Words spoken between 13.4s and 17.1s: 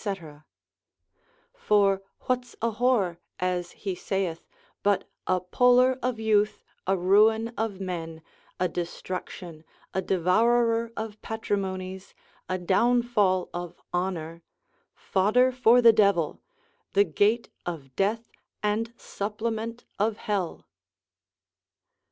of honour, fodder for the devil, the